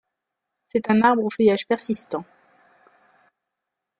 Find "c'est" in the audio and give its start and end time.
0.65-0.89